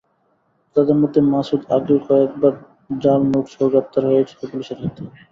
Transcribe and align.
তাঁদের 0.75 0.97
মধ্যে 1.01 1.19
মাসুদ 1.33 1.61
আগেও 1.77 1.99
কয়েকবার 2.07 2.53
জাল 2.99 3.21
নোটসহ 3.31 3.63
গ্রেপ্তার 3.71 4.03
হয়েছিলেন 4.09 4.47
পুলিশের 4.51 4.77
হাতে। 4.81 5.01